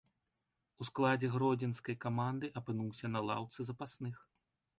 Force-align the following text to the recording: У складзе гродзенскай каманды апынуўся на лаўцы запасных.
У 0.83 0.87
складзе 0.87 1.27
гродзенскай 1.35 1.95
каманды 2.07 2.51
апынуўся 2.63 3.05
на 3.15 3.19
лаўцы 3.29 3.59
запасных. 3.71 4.15